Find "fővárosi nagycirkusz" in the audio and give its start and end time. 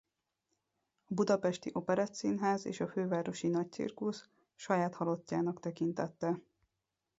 2.87-4.25